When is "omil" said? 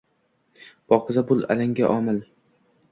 1.99-2.21